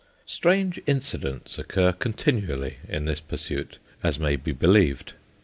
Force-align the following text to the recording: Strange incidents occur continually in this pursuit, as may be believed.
Strange 0.25 0.81
incidents 0.87 1.59
occur 1.59 1.91
continually 1.91 2.77
in 2.89 3.05
this 3.05 3.21
pursuit, 3.21 3.77
as 4.01 4.17
may 4.17 4.35
be 4.35 4.51
believed. 4.51 5.13